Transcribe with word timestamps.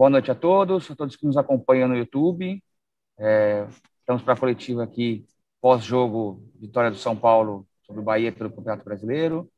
Boa 0.00 0.08
noite 0.08 0.30
a 0.30 0.34
todos, 0.34 0.90
a 0.90 0.96
todos 0.96 1.14
que 1.14 1.26
nos 1.26 1.36
acompanham 1.36 1.86
no 1.86 1.94
YouTube. 1.94 2.64
É, 3.18 3.66
estamos 3.98 4.22
para 4.22 4.32
a 4.32 4.36
coletiva 4.38 4.82
aqui, 4.82 5.26
pós-jogo, 5.60 6.42
vitória 6.58 6.90
do 6.90 6.96
São 6.96 7.14
Paulo 7.14 7.68
sobre 7.82 8.00
o 8.00 8.02
Bahia 8.02 8.32
pelo 8.32 8.50
Campeonato 8.50 8.82
Brasileiro. 8.82 9.52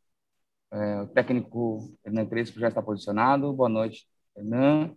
É, 0.72 1.02
o 1.02 1.06
técnico 1.06 1.96
Hernan 2.04 2.26
Crespo 2.26 2.58
já 2.58 2.66
está 2.66 2.82
posicionado. 2.82 3.52
Boa 3.52 3.68
noite, 3.68 4.04
Hernan. 4.36 4.96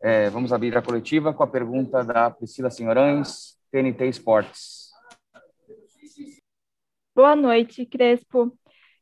É, 0.00 0.30
vamos 0.30 0.52
abrir 0.52 0.78
a 0.78 0.82
coletiva 0.82 1.34
com 1.34 1.42
a 1.42 1.48
pergunta 1.48 2.04
da 2.04 2.30
Priscila 2.30 2.70
Senhorães, 2.70 3.58
TNT 3.72 4.06
Esportes. 4.06 4.92
Boa 7.12 7.34
noite, 7.34 7.84
Crespo. 7.84 8.56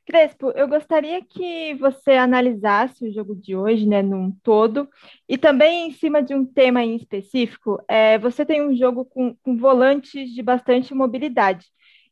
Crespo, 0.09 0.51
eu 0.53 0.67
gostaria 0.67 1.23
que 1.23 1.75
você 1.75 2.13
analisasse 2.13 3.07
o 3.07 3.13
jogo 3.13 3.37
de 3.37 3.55
hoje, 3.55 3.87
né, 3.87 4.01
num 4.01 4.33
todo, 4.43 4.89
e 5.29 5.37
também 5.37 5.87
em 5.87 5.93
cima 5.93 6.23
de 6.23 6.35
um 6.35 6.47
tema 6.47 6.83
em 6.83 6.97
específico. 6.97 7.79
É, 7.87 8.17
você 8.17 8.43
tem 8.47 8.67
um 8.67 8.75
jogo 8.75 9.05
com, 9.05 9.37
com 9.43 9.55
volantes 9.59 10.31
de 10.31 10.43
bastante 10.43 10.95
mobilidade, 10.95 11.67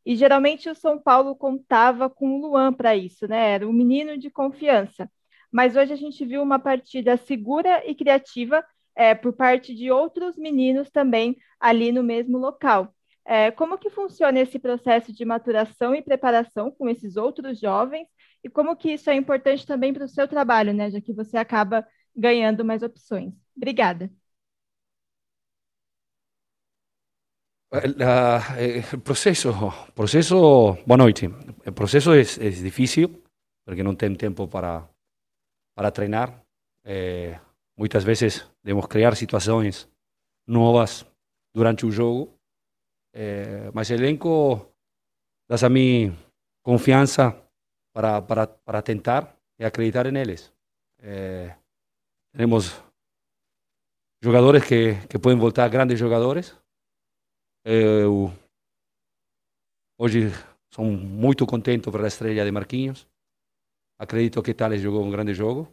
e 0.05 0.15
geralmente 0.15 0.69
o 0.69 0.75
São 0.75 0.99
Paulo 0.99 1.35
contava 1.35 2.11
com 2.11 2.37
o 2.37 2.43
Luan 2.43 2.71
para 2.71 2.95
isso, 2.95 3.27
né? 3.27 3.53
Era 3.53 3.67
um 3.67 3.73
menino 3.73 4.19
de 4.19 4.29
confiança. 4.29 5.11
Mas 5.51 5.75
hoje 5.75 5.95
a 5.95 5.97
gente 5.97 6.23
viu 6.23 6.43
uma 6.43 6.59
partida 6.59 7.17
segura 7.17 7.83
e 7.87 7.95
criativa 7.95 8.63
é, 8.95 9.15
por 9.15 9.33
parte 9.33 9.75
de 9.75 9.91
outros 9.91 10.37
meninos 10.37 10.91
também 10.91 11.35
ali 11.59 11.91
no 11.93 12.03
mesmo 12.03 12.37
local. 12.37 12.95
É, 13.29 13.51
como 13.51 13.77
que 13.77 13.91
funciona 13.91 14.39
esse 14.41 14.59
processo 14.59 15.13
de 15.13 15.25
maturação 15.25 15.95
e 15.95 16.03
preparação 16.03 16.71
com 16.71 16.89
esses 16.89 17.17
outros 17.17 17.59
jovens 17.59 18.07
e 18.43 18.49
como 18.49 18.77
que 18.77 18.93
isso 18.93 19.11
é 19.11 19.15
importante 19.17 19.67
também 19.67 19.93
para 19.93 20.05
o 20.05 20.09
seu 20.09 20.29
trabalho, 20.29 20.73
né, 20.73 20.91
já 20.91 21.01
que 21.01 21.13
você 21.13 21.37
acaba 21.37 21.85
ganhando 22.15 22.65
mais 22.65 22.83
opções. 22.83 23.35
Obrigada. 23.57 24.11
o 28.95 29.93
processo, 29.93 30.79
boa 30.87 30.97
noite. 30.97 31.27
O 31.67 31.73
processo 31.73 32.13
é, 32.15 32.21
é 32.21 32.51
difícil 32.51 33.23
porque 33.65 33.83
não 33.83 33.95
tem 33.97 34.15
tempo 34.15 34.47
para 34.47 34.89
para 35.75 35.91
treinar. 35.91 36.43
É, 36.85 37.39
muitas 37.77 38.05
vezes 38.05 38.49
devemos 38.63 38.87
criar 38.87 39.15
situações 39.17 39.89
novas 40.47 41.05
durante 41.53 41.85
o 41.85 41.91
jogo 41.91 42.36
mas 43.73 43.91
elenco 43.91 44.75
dá 45.49 45.57
a 45.67 45.71
mim 45.71 46.15
confiança 46.63 47.33
para, 47.95 48.21
para, 48.21 48.47
para 48.47 48.83
tentar 48.83 49.35
e 49.59 49.65
acreditar 49.65 50.11
neles. 50.13 50.53
É, 50.99 51.57
temos 52.37 52.83
jogadores 54.23 54.65
que, 54.65 54.95
que 55.09 55.19
podem 55.19 55.39
voltar 55.39 55.69
grandes 55.69 55.99
jogadores. 55.99 56.55
Eu, 57.65 58.31
hoje 59.99 60.31
sou 60.73 60.85
muito 60.85 61.47
contente 61.47 61.91
pela 61.91 62.09
estreia 62.09 62.45
de 62.45 62.51
Marquinhos. 62.51 63.09
Acredito 63.99 64.43
que 64.43 64.53
Thales 64.53 64.83
jogou 64.83 65.03
um 65.03 65.11
grande 65.11 65.33
jogo. 65.33 65.67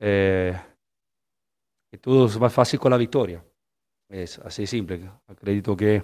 É, 0.00 0.52
e 1.92 1.98
tudo 1.98 2.28
fácil 2.48 2.80
com 2.80 2.88
a 2.88 2.96
vitória. 2.96 3.44
É 4.08 4.22
assim 4.22 4.64
simples. 4.64 5.02
Acredito 5.28 5.76
que 5.76 6.02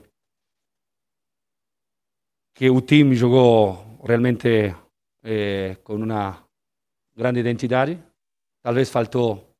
que 2.56 2.70
o 2.70 2.80
time 2.80 3.14
jogou 3.14 4.00
realmente 4.02 4.74
eh, 5.22 5.76
com 5.84 5.96
uma 5.96 6.42
grande 7.14 7.40
identidade. 7.40 8.02
Talvez 8.62 8.88
faltou, 8.88 9.54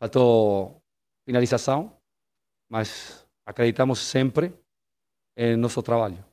faltou 0.00 0.82
finalização, 1.26 1.94
mas 2.66 3.28
acreditamos 3.44 3.98
sempre 3.98 4.54
em 5.36 5.54
nosso 5.54 5.82
trabalho. 5.82 6.24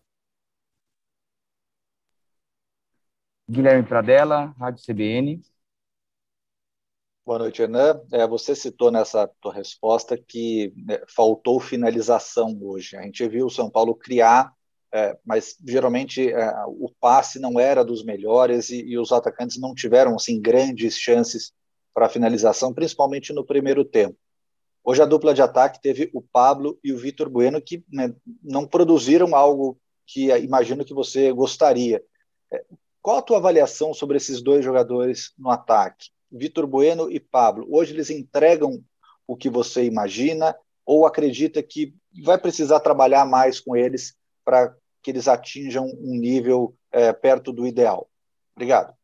Guilherme 3.50 3.86
Pradella, 3.86 4.56
Rádio 4.58 4.86
CBN. 4.86 5.42
Boa 7.26 7.40
noite, 7.40 7.62
Hernan. 7.62 8.02
É, 8.14 8.26
você 8.26 8.56
citou 8.56 8.90
nessa 8.90 9.28
tua 9.42 9.54
resposta 9.54 10.18
que 10.18 10.74
né, 10.78 11.04
faltou 11.14 11.60
finalização 11.60 12.58
hoje. 12.62 12.96
A 12.96 13.02
gente 13.02 13.28
viu 13.28 13.48
o 13.48 13.52
São 13.52 13.70
Paulo 13.70 13.94
criar 13.94 14.56
é, 14.94 15.18
mas 15.26 15.56
geralmente 15.66 16.32
é, 16.32 16.54
o 16.68 16.90
passe 17.00 17.40
não 17.40 17.60
era 17.60 17.84
dos 17.84 18.04
melhores 18.04 18.70
e, 18.70 18.82
e, 18.84 18.98
os 18.98 19.12
atacantes 19.12 19.60
não 19.60 19.76
tiveram 19.76 20.16
assim 20.16 20.42
grandes 20.42 20.98
chances 20.98 21.52
para 21.94 22.10
finalização, 22.10 22.74
principalmente 22.74 23.34
no 23.34 23.46
primeiro 23.46 23.84
tempo. 23.84 24.18
Hoje 24.84 25.02
a 25.02 25.06
dupla 25.06 25.34
de 25.34 25.42
ataque 25.42 25.82
teve 25.82 26.10
o 26.14 26.22
Pablo 26.22 26.80
e 26.82 26.94
o 26.94 26.98
Vitor 26.98 27.30
Bueno 27.30 27.62
que 27.62 27.84
né, 27.92 28.14
não 28.42 28.66
produziram 28.66 29.36
algo 29.36 29.78
que 30.06 30.30
imagino 30.38 30.86
que 30.86 30.94
você 30.94 31.32
gostaria. 31.34 32.02
É, 32.52 32.64
qual 33.02 33.18
a 33.18 33.22
tua 33.22 33.38
avaliação 33.38 33.94
sobre 33.94 34.18
esses 34.18 34.42
dois 34.42 34.64
jogadores 34.64 35.34
no 35.38 35.50
ataque, 35.50 36.10
Vitor 36.32 36.66
Bueno 36.66 37.12
e 37.12 37.20
Pablo? 37.20 37.68
Hoje 37.70 37.94
eles 37.94 38.10
entregam 38.10 38.82
o 39.28 39.36
que 39.36 39.50
você 39.50 39.84
imagina 39.84 40.56
ou 40.86 41.06
acredita 41.06 41.62
que 41.62 41.94
vai 42.24 42.38
precisar 42.38 42.80
trabalhar 42.80 43.26
mais 43.26 43.60
com 43.60 43.76
eles 43.76 44.17
para 44.48 44.74
que 45.02 45.12
eles 45.12 45.28
atinjam 45.28 45.86
um 46.00 46.16
nível 46.16 46.74
é, 46.90 47.12
perto 47.12 47.52
do 47.52 47.68
ideal. 47.68 48.10
Obrigado. 48.56 48.96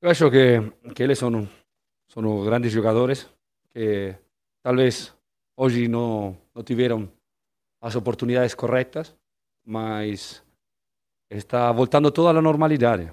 Eu 0.00 0.08
acho 0.08 0.30
que, 0.30 0.92
que 0.94 1.02
eles 1.02 1.18
são, 1.18 1.46
são 2.08 2.42
grandes 2.42 2.72
jogadores 2.72 3.28
que 3.68 4.16
talvez 4.62 5.14
hoje 5.54 5.88
não, 5.88 6.34
não 6.54 6.62
tiveram 6.62 7.06
as 7.82 7.96
oportunidades 7.96 8.54
corretas, 8.54 9.14
mas 9.62 10.42
está 11.28 11.70
voltando 11.70 12.10
toda 12.10 12.38
a 12.38 12.42
normalidade. 12.42 13.12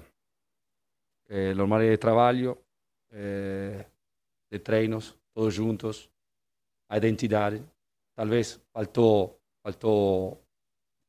Eh, 1.28 1.52
normalidade 1.52 1.96
de 1.96 2.00
trabalho, 2.00 2.56
eh, 3.10 3.84
de 4.50 4.58
treinos, 4.60 5.14
todos 5.34 5.52
juntos, 5.52 6.10
a 6.88 6.96
identidade. 6.96 7.62
Talvez 8.20 8.60
faltou, 8.70 9.40
faltou 9.64 10.44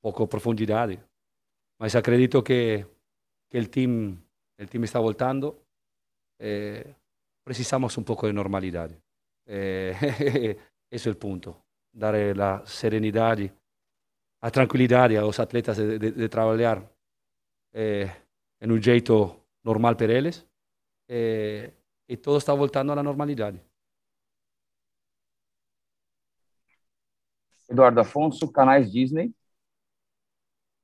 pouco 0.02 0.28
profundidade, 0.28 0.98
mas 1.78 1.94
acredito 1.94 2.42
que, 2.42 2.86
que 3.50 3.60
o 3.60 3.68
time, 3.68 4.18
o 4.58 4.66
time 4.66 4.86
está 4.86 4.98
voltando. 5.02 5.62
Eh, 6.40 6.96
precisamos 7.44 7.98
um 7.98 8.04
pouco 8.04 8.28
de 8.28 8.32
normalidade. 8.32 8.96
Eh, 9.46 9.92
esse 10.90 11.10
é 11.10 11.12
o 11.12 11.18
ponto. 11.18 11.54
Dar 11.94 12.16
a 12.16 12.66
serenidade, 12.66 13.52
a 14.42 14.50
tranquilidade 14.50 15.18
aos 15.18 15.38
atletas 15.38 15.76
de, 15.76 16.00
de, 16.00 16.12
de 16.12 16.30
trabalhar 16.30 16.82
eh, 17.74 18.08
em 18.62 18.72
um 18.72 18.82
jeito 18.82 19.36
normal 19.66 19.98
para 19.98 20.14
eles. 20.14 20.48
Eh, 21.10 21.74
e 22.08 22.16
tudo 22.16 22.38
está 22.38 22.54
voltando 22.54 22.94
à 22.94 23.04
normalidade. 23.04 23.62
Eduardo 27.72 28.02
Afonso, 28.02 28.48
canais 28.50 28.92
Disney. 28.92 29.32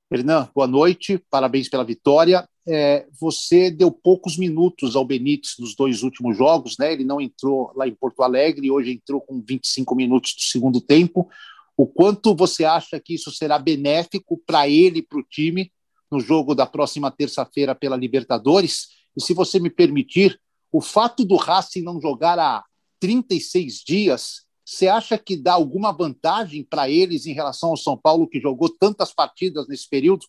Hernan, 0.09 0.49
boa 0.55 0.67
noite, 0.67 1.21
parabéns 1.29 1.67
pela 1.67 1.83
vitória. 1.83 2.47
É, 2.65 3.05
você 3.19 3.69
deu 3.69 3.91
poucos 3.91 4.37
minutos 4.37 4.95
ao 4.95 5.03
Benítez 5.03 5.55
nos 5.59 5.75
dois 5.75 6.01
últimos 6.01 6.37
jogos, 6.37 6.77
né? 6.79 6.93
Ele 6.93 7.03
não 7.03 7.19
entrou 7.19 7.73
lá 7.75 7.85
em 7.85 7.93
Porto 7.93 8.23
Alegre, 8.23 8.71
hoje 8.71 8.91
entrou 8.93 9.19
com 9.19 9.43
25 9.45 9.93
minutos 9.95 10.33
do 10.33 10.41
segundo 10.41 10.79
tempo. 10.79 11.29
O 11.75 11.85
quanto 11.85 12.33
você 12.33 12.63
acha 12.63 12.99
que 13.01 13.15
isso 13.15 13.31
será 13.31 13.59
benéfico 13.59 14.41
para 14.45 14.67
ele 14.69 14.99
e 14.99 15.01
para 15.01 15.19
o 15.19 15.23
time 15.23 15.71
no 16.09 16.21
jogo 16.21 16.55
da 16.55 16.65
próxima 16.65 17.11
terça-feira 17.11 17.75
pela 17.75 17.97
Libertadores? 17.97 18.87
E 19.15 19.21
se 19.21 19.33
você 19.33 19.59
me 19.59 19.69
permitir, 19.69 20.39
o 20.71 20.79
fato 20.79 21.25
do 21.25 21.35
Racing 21.35 21.81
não 21.81 21.99
jogar 21.99 22.39
há 22.39 22.63
36 22.99 23.83
dias 23.85 24.46
você 24.67 24.89
acha 24.89 25.17
que 25.17 25.37
dá 25.37 25.53
alguma 25.53 25.93
vantagem 25.93 26.61
para 26.61 26.89
eles 26.89 27.25
em 27.25 27.31
relação 27.31 27.69
ao 27.69 27.77
São 27.77 27.97
Paulo, 27.97 28.27
que 28.27 28.37
jogou 28.37 28.67
tantas 28.67 29.13
partidas 29.13 29.65
nesse 29.65 29.89
período? 29.89 30.25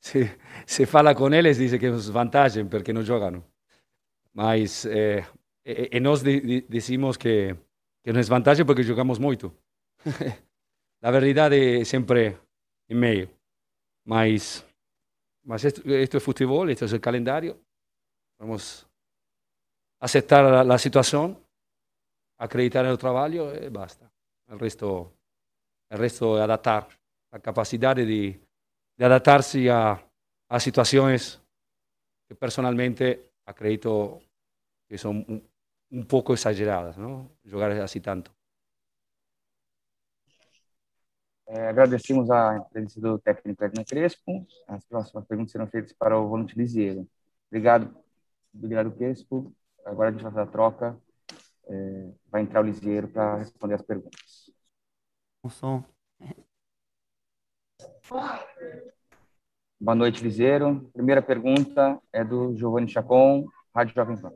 Se, 0.00 0.34
se 0.66 0.86
fala 0.86 1.14
com 1.14 1.28
eles, 1.28 1.58
dizem 1.58 1.78
que 1.78 1.84
é 1.84 1.90
vantagem, 1.90 2.66
porque 2.66 2.90
não 2.90 3.02
jogam. 3.02 3.44
Mas 4.32 4.86
é, 4.86 5.26
e, 5.62 6.00
nós 6.00 6.22
dizemos 6.22 7.18
que, 7.18 7.54
que 8.02 8.12
não 8.14 8.20
é 8.20 8.22
vantagem 8.22 8.64
porque 8.64 8.82
jogamos 8.82 9.18
muito. 9.18 9.54
a 11.02 11.10
verdade 11.10 11.80
é 11.80 11.84
sempre 11.84 12.38
em 12.88 12.94
meio. 12.94 13.28
Mas, 14.06 14.64
mas 15.44 15.64
isto, 15.64 15.86
isto 15.86 16.16
é 16.16 16.20
futebol, 16.20 16.70
isto 16.70 16.86
é 16.86 16.96
o 16.96 17.00
calendário. 17.00 17.60
Vamos 18.38 18.86
aceitar 20.00 20.42
a, 20.46 20.74
a 20.74 20.78
situação 20.78 21.38
acreditar 22.38 22.84
no 22.84 22.96
trabalho 22.96 23.52
e 23.54 23.68
basta. 23.68 24.10
O 24.48 24.56
resto, 24.56 25.12
o 25.92 25.96
resto 25.96 26.38
é 26.38 26.42
adaptar, 26.42 26.88
a 27.30 27.38
capacidade 27.38 28.06
de, 28.06 28.40
de 28.96 29.04
adaptar-se 29.04 29.68
a, 29.68 30.02
a 30.48 30.60
situações 30.60 31.42
que 32.26 32.34
personalmente 32.34 33.30
acredito 33.44 34.22
que 34.88 34.96
são 34.96 35.12
um, 35.12 35.42
um 35.90 36.04
pouco 36.04 36.32
exageradas, 36.32 36.96
não? 36.96 37.30
Jogar 37.44 37.72
assim 37.72 38.00
tanto. 38.00 38.32
É, 41.46 41.68
agradecemos 41.68 42.30
a 42.30 42.60
presença 42.60 43.00
do 43.00 43.18
técnico 43.18 43.64
Edna 43.64 43.84
Crespo. 43.84 44.46
As 44.66 44.84
próximas 44.84 45.24
perguntas 45.26 45.52
serão 45.52 45.66
feitas 45.66 45.94
para 45.94 46.18
o 46.18 46.28
volante 46.28 46.56
Lisieiro. 46.56 47.08
Obrigado, 47.50 47.96
obrigado 48.54 48.92
Crespo. 48.92 49.50
Agora 49.84 50.10
a 50.10 50.12
gente 50.12 50.22
vai 50.22 50.32
fazer 50.32 50.48
a 50.48 50.52
troca. 50.52 51.00
É, 51.68 52.10
vai 52.30 52.42
entrar 52.42 52.62
o 52.62 52.64
Lisieiro 52.64 53.08
para 53.08 53.36
responder 53.36 53.74
as 53.74 53.82
perguntas. 53.82 54.50
O 55.42 55.50
som. 55.50 55.84
Boa 59.78 59.94
noite, 59.94 60.22
Liseiro. 60.22 60.90
Primeira 60.92 61.20
pergunta 61.20 62.00
é 62.12 62.24
do 62.24 62.56
Giovanni 62.56 62.88
Chacon, 62.88 63.46
Rádio 63.74 63.94
Jovem 63.94 64.16
Pan. 64.16 64.32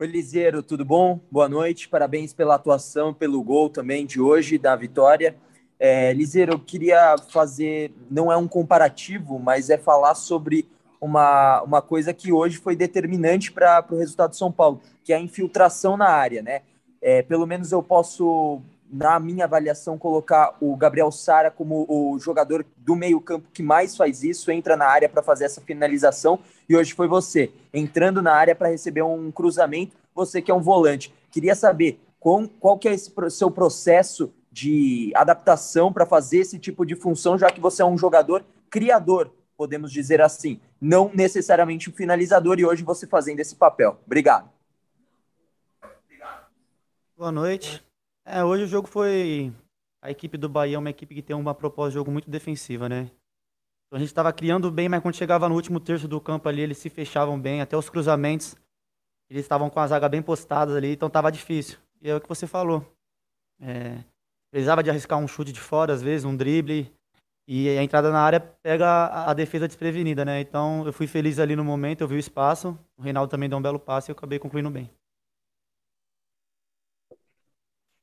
Oi, 0.00 0.06
Liseiro, 0.06 0.62
tudo 0.62 0.84
bom? 0.84 1.18
Boa 1.30 1.48
noite, 1.48 1.88
parabéns 1.88 2.32
pela 2.32 2.54
atuação, 2.54 3.12
pelo 3.12 3.42
gol 3.42 3.68
também 3.68 4.06
de 4.06 4.20
hoje, 4.20 4.58
da 4.58 4.76
vitória. 4.76 5.36
É, 5.78 6.12
Liseiro, 6.12 6.52
eu 6.52 6.60
queria 6.60 7.16
fazer, 7.18 7.92
não 8.10 8.30
é 8.30 8.36
um 8.36 8.46
comparativo, 8.46 9.38
mas 9.38 9.70
é 9.70 9.78
falar 9.78 10.14
sobre 10.14 10.68
uma, 11.00 11.62
uma 11.62 11.82
coisa 11.82 12.12
que 12.12 12.32
hoje 12.32 12.58
foi 12.58 12.74
determinante 12.76 13.52
para 13.52 13.84
o 13.90 13.96
resultado 13.96 14.30
do 14.30 14.36
São 14.36 14.52
Paulo, 14.52 14.80
que 15.04 15.12
é 15.12 15.16
a 15.16 15.20
infiltração 15.20 15.96
na 15.96 16.08
área, 16.08 16.42
né? 16.42 16.62
É, 17.00 17.22
pelo 17.22 17.46
menos 17.46 17.70
eu 17.70 17.82
posso 17.82 18.60
na 18.90 19.20
minha 19.20 19.44
avaliação, 19.44 19.98
colocar 19.98 20.56
o 20.60 20.74
Gabriel 20.76 21.12
Sara 21.12 21.50
como 21.50 21.84
o 21.88 22.18
jogador 22.18 22.64
do 22.76 22.96
meio-campo 22.96 23.46
que 23.52 23.62
mais 23.62 23.96
faz 23.96 24.22
isso, 24.22 24.50
entra 24.50 24.76
na 24.76 24.86
área 24.86 25.08
para 25.08 25.22
fazer 25.22 25.44
essa 25.44 25.60
finalização. 25.60 26.38
E 26.68 26.74
hoje 26.74 26.94
foi 26.94 27.06
você, 27.06 27.52
entrando 27.72 28.22
na 28.22 28.32
área 28.32 28.54
para 28.54 28.68
receber 28.68 29.02
um 29.02 29.30
cruzamento, 29.30 29.94
você 30.14 30.40
que 30.40 30.50
é 30.50 30.54
um 30.54 30.62
volante. 30.62 31.12
Queria 31.30 31.54
saber 31.54 32.00
qual, 32.18 32.48
qual 32.58 32.78
que 32.78 32.88
é 32.88 32.94
esse 32.94 33.12
seu 33.30 33.50
processo 33.50 34.32
de 34.50 35.12
adaptação 35.14 35.92
para 35.92 36.06
fazer 36.06 36.38
esse 36.38 36.58
tipo 36.58 36.84
de 36.84 36.96
função, 36.96 37.38
já 37.38 37.50
que 37.50 37.60
você 37.60 37.82
é 37.82 37.84
um 37.84 37.98
jogador 37.98 38.44
criador, 38.70 39.30
podemos 39.58 39.90
dizer 39.90 40.20
assim, 40.20 40.60
não 40.80 41.10
necessariamente 41.12 41.90
um 41.90 41.92
finalizador, 41.92 42.60
e 42.60 42.64
hoje 42.64 42.84
você 42.84 43.08
fazendo 43.08 43.40
esse 43.40 43.56
papel. 43.56 44.00
Obrigado. 44.06 44.48
Boa 47.16 47.32
noite. 47.32 47.84
É, 48.24 48.44
hoje 48.44 48.62
o 48.62 48.68
jogo 48.68 48.86
foi. 48.86 49.52
A 50.00 50.12
equipe 50.12 50.38
do 50.38 50.48
Bahia 50.48 50.76
é 50.76 50.78
uma 50.78 50.90
equipe 50.90 51.12
que 51.12 51.22
tem 51.22 51.34
uma 51.34 51.52
proposta 51.52 51.90
de 51.90 51.94
jogo 51.94 52.12
muito 52.12 52.30
defensiva, 52.30 52.88
né? 52.88 53.10
Então 53.86 53.96
a 53.96 53.98
gente 53.98 54.10
estava 54.10 54.32
criando 54.32 54.70
bem, 54.70 54.88
mas 54.88 55.02
quando 55.02 55.16
chegava 55.16 55.48
no 55.48 55.56
último 55.56 55.80
terço 55.80 56.06
do 56.06 56.20
campo 56.20 56.48
ali, 56.48 56.60
eles 56.60 56.78
se 56.78 56.88
fechavam 56.88 57.40
bem, 57.40 57.60
até 57.60 57.76
os 57.76 57.90
cruzamentos, 57.90 58.54
eles 59.28 59.42
estavam 59.42 59.68
com 59.68 59.80
a 59.80 59.86
zaga 59.88 60.08
bem 60.08 60.22
postadas 60.22 60.76
ali, 60.76 60.92
então 60.92 61.08
estava 61.08 61.32
difícil. 61.32 61.78
E 62.00 62.08
é 62.08 62.14
o 62.14 62.20
que 62.20 62.28
você 62.28 62.46
falou. 62.46 62.86
É, 63.60 64.04
precisava 64.52 64.84
de 64.84 64.90
arriscar 64.90 65.18
um 65.18 65.26
chute 65.26 65.50
de 65.50 65.60
fora, 65.60 65.92
às 65.92 66.00
vezes, 66.00 66.24
um 66.24 66.36
drible, 66.36 66.92
e 67.48 67.78
a 67.78 67.82
entrada 67.82 68.12
na 68.12 68.20
área 68.20 68.38
pega 68.38 68.86
a, 68.86 69.30
a 69.30 69.34
defesa 69.34 69.66
desprevenida, 69.66 70.22
né? 70.22 70.38
Então 70.40 70.84
eu 70.84 70.92
fui 70.92 71.06
feliz 71.06 71.38
ali 71.38 71.56
no 71.56 71.64
momento, 71.64 72.02
eu 72.02 72.08
vi 72.08 72.16
o 72.16 72.18
espaço, 72.18 72.78
o 72.94 73.02
Reinaldo 73.02 73.30
também 73.30 73.48
deu 73.48 73.56
um 73.56 73.62
belo 73.62 73.80
passe 73.80 74.10
e 74.10 74.12
eu 74.12 74.16
acabei 74.16 74.38
concluindo 74.38 74.68
bem. 74.70 74.90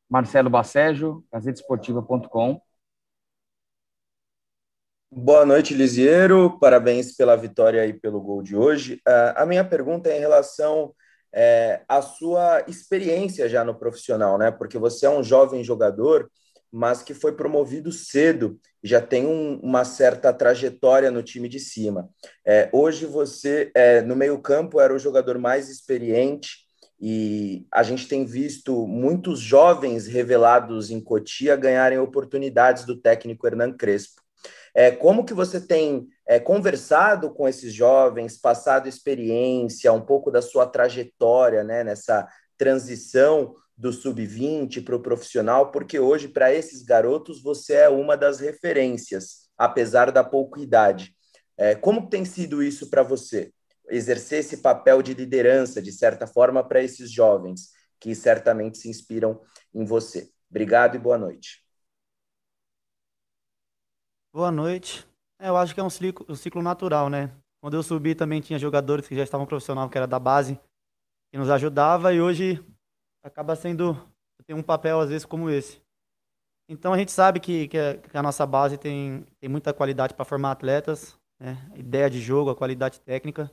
Marcelo 0.09 0.49
Bacejo, 0.49 1.23
gazetesportiva.com. 1.31 2.59
Boa 5.11 5.45
noite, 5.45 5.75
Lisiero. 5.75 6.59
Parabéns 6.59 7.15
pela 7.15 7.35
vitória 7.35 7.85
e 7.85 7.93
pelo 7.93 8.19
gol 8.19 8.41
de 8.41 8.55
hoje. 8.55 8.95
Uh, 9.07 9.33
a 9.35 9.45
minha 9.45 9.63
pergunta 9.63 10.09
é 10.09 10.17
em 10.17 10.19
relação 10.19 10.93
é, 11.31 11.83
à 11.87 12.01
sua 12.01 12.63
experiência 12.67 13.47
já 13.47 13.63
no 13.63 13.77
profissional, 13.77 14.37
né? 14.39 14.49
Porque 14.49 14.77
você 14.79 15.05
é 15.05 15.09
um 15.09 15.21
jovem 15.21 15.63
jogador, 15.63 16.31
mas 16.71 17.01
que 17.01 17.13
foi 17.13 17.33
promovido 17.33 17.91
cedo 17.91 18.59
já 18.83 19.01
tem 19.01 19.25
um, 19.25 19.59
uma 19.61 19.83
certa 19.83 20.31
trajetória 20.31 21.09
no 21.09 21.23
time 21.23 21.49
de 21.49 21.59
cima. 21.59 22.09
É, 22.45 22.69
hoje 22.71 23.05
você, 23.05 23.71
é, 23.73 24.01
no 24.01 24.15
meio-campo, 24.15 24.79
era 24.79 24.93
o 24.93 24.99
jogador 24.99 25.39
mais 25.39 25.69
experiente 25.69 26.65
e 26.99 27.65
a 27.71 27.83
gente 27.83 28.07
tem 28.07 28.25
visto 28.25 28.85
muitos 28.87 29.39
jovens 29.39 30.07
revelados 30.07 30.91
em 30.91 31.01
Cotia 31.01 31.55
ganharem 31.55 31.97
oportunidades 31.97 32.85
do 32.85 32.95
técnico 32.95 33.47
Hernan 33.47 33.73
Crespo. 33.73 34.21
É, 34.73 34.91
como 34.91 35.25
que 35.25 35.33
você 35.33 35.59
tem 35.59 36.07
é, 36.27 36.39
conversado 36.39 37.33
com 37.33 37.47
esses 37.47 37.73
jovens, 37.73 38.37
passado 38.37 38.89
experiência, 38.89 39.91
um 39.93 40.01
pouco 40.01 40.29
da 40.29 40.41
sua 40.41 40.67
trajetória 40.67 41.63
né, 41.63 41.83
nessa 41.83 42.27
transição 42.57 43.55
do 43.77 43.91
sub-20 43.91 44.83
para 44.83 44.95
o 44.95 45.01
profissional, 45.01 45.71
porque 45.71 45.99
hoje, 45.99 46.27
para 46.27 46.53
esses 46.53 46.81
garotos, 46.81 47.41
você 47.41 47.73
é 47.73 47.89
uma 47.89 48.15
das 48.15 48.39
referências, 48.39 49.49
apesar 49.57 50.11
da 50.11 50.23
pouca 50.23 50.61
idade. 50.61 51.15
É, 51.57 51.75
como 51.75 52.09
tem 52.09 52.25
sido 52.25 52.63
isso 52.63 52.89
para 52.89 53.03
você? 53.03 53.51
exercer 53.89 54.39
esse 54.39 54.57
papel 54.57 55.01
de 55.01 55.13
liderança, 55.13 55.81
de 55.81 55.91
certa 55.91 56.27
forma, 56.27 56.63
para 56.63 56.81
esses 56.81 57.11
jovens 57.11 57.71
que 57.99 58.13
certamente 58.13 58.77
se 58.77 58.89
inspiram 58.89 59.41
em 59.73 59.85
você. 59.85 60.29
Obrigado 60.49 60.95
e 60.95 60.99
boa 60.99 61.17
noite. 61.17 61.63
Boa 64.33 64.51
noite. 64.51 65.07
É, 65.39 65.49
eu 65.49 65.57
acho 65.57 65.73
que 65.73 65.79
é 65.79 65.83
um 65.83 65.89
ciclo, 65.89 66.25
um 66.29 66.35
ciclo 66.35 66.61
natural, 66.61 67.09
né? 67.09 67.31
Quando 67.61 67.75
eu 67.75 67.83
subi 67.83 68.13
também 68.13 68.41
tinha 68.41 68.59
jogadores 68.59 69.07
que 69.07 69.15
já 69.15 69.23
estavam 69.23 69.45
profissionais, 69.45 69.89
que 69.89 69.97
era 69.97 70.07
da 70.07 70.19
base, 70.19 70.59
que 71.31 71.37
nos 71.37 71.49
ajudava 71.49 72.13
e 72.13 72.21
hoje 72.21 72.63
acaba 73.25 73.55
sendo 73.55 73.97
tem 74.45 74.55
um 74.55 74.61
papel 74.61 74.99
às 74.99 75.09
vezes 75.09 75.25
como 75.25 75.49
esse. 75.49 75.81
Então 76.69 76.93
a 76.93 76.97
gente 76.97 77.11
sabe 77.11 77.39
que, 77.39 77.67
que, 77.67 77.77
a, 77.77 77.97
que 77.97 78.17
a 78.17 78.21
nossa 78.23 78.45
base 78.45 78.77
tem, 78.77 79.25
tem 79.39 79.49
muita 79.49 79.73
qualidade 79.73 80.13
para 80.13 80.25
formar 80.25 80.51
atletas, 80.51 81.17
né? 81.39 81.57
ideia 81.75 82.09
de 82.09 82.21
jogo, 82.21 82.51
a 82.51 82.55
qualidade 82.55 82.99
técnica. 83.01 83.51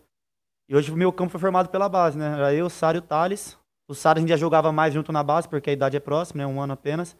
E 0.68 0.76
hoje 0.76 0.92
o 0.92 0.96
meu 0.96 1.12
campo 1.12 1.30
foi 1.30 1.40
formado 1.40 1.68
pela 1.68 1.88
base, 1.88 2.18
né? 2.18 2.34
Era 2.34 2.54
eu, 2.54 2.68
Sário 2.70 2.98
e 2.98 3.00
o 3.00 3.02
Thales. 3.02 3.58
O 3.88 3.94
Sário 3.94 4.18
a 4.18 4.20
gente 4.20 4.30
já 4.30 4.36
jogava 4.36 4.70
mais 4.70 4.94
junto 4.94 5.12
na 5.12 5.22
base, 5.22 5.48
porque 5.48 5.70
a 5.70 5.72
idade 5.72 5.96
é 5.96 6.00
próxima, 6.00 6.42
né? 6.42 6.46
Um 6.46 6.60
ano 6.60 6.74
apenas. 6.74 7.16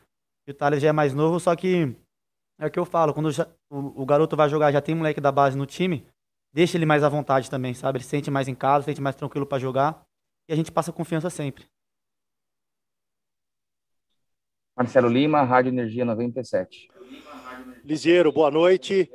E 0.46 0.50
o 0.50 0.54
Thales 0.54 0.82
já 0.82 0.88
é 0.88 0.92
mais 0.92 1.14
novo, 1.14 1.40
só 1.40 1.54
que 1.56 1.94
é 2.58 2.66
o 2.66 2.70
que 2.70 2.78
eu 2.78 2.84
falo, 2.84 3.12
quando 3.12 3.30
já, 3.30 3.46
o, 3.70 4.02
o, 4.02 4.06
garoto 4.06 4.36
vai 4.36 4.48
jogar, 4.48 4.72
já 4.72 4.80
tem 4.80 4.94
moleque 4.94 5.20
da 5.20 5.32
base 5.32 5.56
no 5.56 5.66
time, 5.66 6.06
deixa 6.52 6.76
ele 6.76 6.86
mais 6.86 7.02
à 7.02 7.08
vontade 7.08 7.50
também, 7.50 7.74
sabe? 7.74 7.98
Ele 7.98 8.04
se 8.04 8.10
sente 8.10 8.30
mais 8.30 8.48
em 8.48 8.54
casa, 8.54 8.84
se 8.84 8.90
sente 8.90 9.00
mais 9.00 9.16
tranquilo 9.16 9.46
para 9.46 9.58
jogar. 9.58 10.04
E 10.48 10.52
a 10.52 10.56
gente 10.56 10.70
passa 10.70 10.92
confiança 10.92 11.30
sempre. 11.30 11.66
Marcelo 14.76 15.08
Lima, 15.08 15.42
Rádio 15.42 15.70
Energia 15.70 16.04
97. 16.04 16.88
Lisieiro, 17.84 18.32
boa 18.32 18.50
noite 18.50 19.10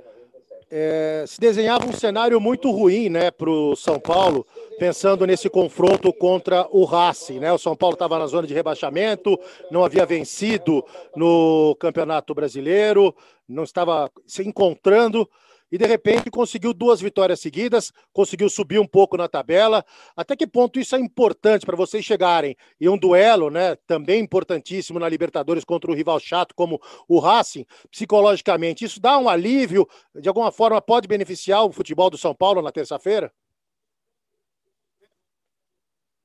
é, 0.70 1.24
se 1.26 1.40
desenhava 1.40 1.86
um 1.86 1.94
cenário 1.94 2.40
muito 2.42 2.70
ruim 2.72 3.10
né, 3.10 3.32
para 3.32 3.50
o 3.50 3.76
São 3.76 4.00
Paulo, 4.00 4.46
pensando 4.78 5.26
nesse 5.26 5.50
confronto 5.50 6.12
contra 6.12 6.68
o 6.72 6.84
Racing. 6.84 7.40
Né? 7.40 7.52
O 7.52 7.58
São 7.58 7.76
Paulo 7.76 7.94
estava 7.94 8.20
na 8.20 8.28
zona 8.28 8.48
de 8.48 8.54
rebaixamento, 8.54 9.40
não 9.72 9.84
havia 9.84 10.06
vencido 10.06 10.84
no 11.16 11.76
Campeonato 11.80 12.34
Brasileiro, 12.34 13.16
não 13.48 13.64
estava 13.64 14.12
se 14.26 14.46
encontrando 14.46 15.28
e 15.72 15.78
de 15.78 15.86
repente 15.86 16.30
conseguiu 16.30 16.74
duas 16.74 17.02
vitórias 17.02 17.40
seguidas, 17.40 17.92
conseguiu 18.14 18.50
subir 18.50 18.80
um 18.80 18.88
pouco 18.88 19.18
na 19.18 19.28
tabela. 19.28 19.84
Até 20.16 20.36
que 20.36 20.48
ponto 20.48 20.80
isso 20.80 20.96
é 20.96 21.00
importante 21.00 21.66
para 21.66 21.76
vocês 21.76 22.04
chegarem 22.04 22.56
em 22.80 22.90
um 22.90 22.98
duelo, 22.98 23.50
né, 23.50 23.76
também 23.88 24.22
importantíssimo 24.22 25.00
na 25.00 25.10
Libertadores 25.10 25.64
contra 25.64 25.92
um 25.92 25.96
rival 25.96 26.20
chato 26.20 26.54
como 26.56 26.82
o 27.08 27.20
Racing, 27.20 27.66
psicologicamente, 27.92 28.86
isso 28.86 29.00
dá 29.00 29.18
um 29.18 29.30
alívio, 29.30 29.88
de 30.16 30.28
alguma 30.28 30.52
forma 30.52 30.82
pode 30.82 31.08
beneficiar 31.08 31.64
o 31.66 31.72
futebol 31.72 32.10
do 32.10 32.18
São 32.18 32.34
Paulo 32.34 32.62
na 32.62 32.72
terça-feira? 32.72 33.32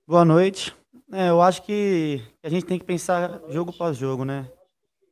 Boa 0.07 0.25
noite. 0.25 0.75
É, 1.13 1.29
eu 1.29 1.41
acho 1.41 1.63
que 1.63 2.23
a 2.43 2.49
gente 2.49 2.67
tem 2.67 2.79
que 2.79 2.85
pensar 2.85 3.41
jogo 3.49 3.71
após 3.71 3.97
jogo, 3.97 4.25
né? 4.25 4.51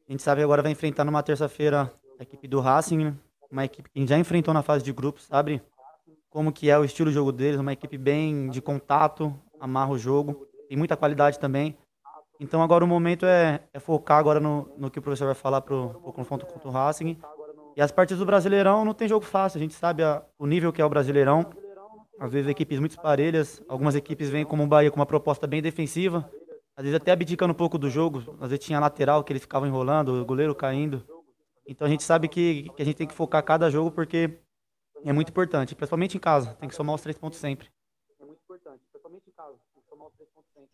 A 0.09 0.13
gente 0.13 0.23
sabe 0.23 0.43
agora 0.43 0.63
vai 0.63 0.73
enfrentar 0.73 1.05
numa 1.05 1.23
terça-feira 1.23 1.93
a 2.19 2.23
equipe 2.23 2.49
do 2.49 2.61
Racing, 2.61 3.05
né? 3.05 3.17
Uma 3.51 3.65
equipe 3.65 3.91
que 3.91 4.07
já 4.07 4.19
enfrentou 4.19 4.55
na 4.55 4.63
fase 4.63 4.85
de 4.85 4.93
grupos, 4.93 5.25
sabe 5.25 5.61
como 6.31 6.53
que 6.53 6.71
é 6.71 6.79
o 6.79 6.85
estilo 6.85 7.11
de 7.11 7.15
jogo 7.15 7.33
deles, 7.33 7.59
uma 7.59 7.73
equipe 7.73 7.99
bem 7.99 8.49
de 8.49 8.63
contato, 8.63 9.35
amarra 9.59 9.91
o 9.91 9.99
jogo, 9.99 10.47
tem 10.69 10.79
muita 10.79 10.97
qualidade 10.97 11.39
também. 11.39 11.77
Então 12.39 12.63
agora 12.63 12.85
o 12.85 12.89
momento 12.89 13.27
é, 13.27 13.61
é 13.75 13.81
focar 13.81 14.19
agora 14.19 14.41
no, 14.41 14.73
no, 14.79 14.91
que 14.91 14.99
o 14.99 15.03
professor 15.03 15.27
vai 15.27 15.35
falar 15.35 15.61
para 15.61 15.75
o 15.75 16.13
confronto 16.13 16.47
contra 16.47 16.69
o 16.69 16.71
Racing. 16.71 17.19
E 17.77 17.83
as 17.83 17.91
partidas 17.91 18.19
do 18.19 18.27
Brasileirão 18.27 18.85
não 18.85 18.95
tem 18.95 19.09
jogo 19.09 19.25
fácil, 19.25 19.59
a 19.59 19.61
gente 19.61 19.75
sabe 19.75 20.03
a, 20.03 20.23
o 20.39 20.47
nível 20.47 20.73
que 20.73 20.81
é 20.81 20.85
o 20.85 20.89
Brasileirão. 20.89 21.51
Às 22.19 22.33
vezes 22.33 22.49
equipes 22.51 22.79
muito 22.79 23.01
parelhas, 23.01 23.63
algumas 23.69 23.95
equipes 23.95 24.31
vêm 24.31 24.45
como 24.45 24.63
o 24.63 24.67
Bahia 24.67 24.91
com 24.91 25.01
uma 25.01 25.07
proposta 25.07 25.47
bem 25.47 25.61
defensiva, 25.61 26.31
às 26.77 26.85
vezes 26.85 26.97
até 26.97 27.13
abdicando 27.13 27.53
um 27.53 27.57
pouco 27.57 27.77
do 27.77 27.91
jogo, 27.91 28.23
às 28.41 28.51
vezes 28.51 28.65
tinha 28.65 28.79
lateral 28.79 29.25
que 29.25 29.33
eles 29.33 29.43
ficavam 29.43 29.69
enrolando, 29.69 30.21
o 30.21 30.25
goleiro 30.25 30.55
caindo. 30.55 31.03
Então 31.71 31.87
a 31.87 31.91
gente 31.91 32.03
sabe 32.03 32.27
que, 32.27 32.69
que 32.75 32.83
a 32.83 32.85
gente 32.85 32.97
tem 32.97 33.07
que 33.07 33.15
focar 33.15 33.45
cada 33.45 33.71
jogo 33.71 33.93
porque 33.93 34.41
é 35.05 35.13
muito 35.13 35.29
importante, 35.29 35.77
principalmente 35.77 36.17
em 36.17 36.21
casa, 36.21 36.55
tem 36.55 36.69
que 36.69 36.75
somar 36.75 36.97
os 36.97 37.01
três 37.01 37.17
pontos 37.17 37.39
sempre. 37.39 37.69
É 38.21 38.25
muito 38.25 38.41
importante, 38.43 38.81
principalmente 38.91 39.29
em 39.29 39.33
casa, 39.33 39.57
tem 39.73 39.81
que 39.81 39.89
somar 39.89 40.09
os 40.09 40.15
três 40.15 40.29
pontos 40.31 40.51
sempre. 40.53 40.69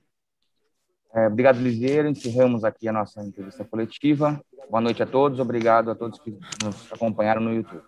É, 1.12 1.26
obrigado, 1.26 1.58
Liseiro. 1.60 2.08
Encerramos 2.08 2.64
aqui 2.64 2.88
a 2.88 2.92
nossa 2.94 3.22
entrevista 3.22 3.62
coletiva. 3.62 4.42
Boa 4.70 4.80
noite 4.80 5.02
a 5.02 5.06
todos. 5.06 5.38
Obrigado 5.38 5.90
a 5.90 5.94
todos 5.94 6.18
que 6.18 6.30
nos 6.64 6.90
acompanharam 6.90 7.42
no 7.42 7.52
YouTube. 7.52 7.84